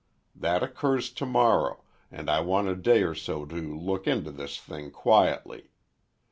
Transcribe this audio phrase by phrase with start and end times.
[0.35, 4.89] That occurs tomorrow, and I want a day or so to look into this thing
[4.89, 5.69] quietly.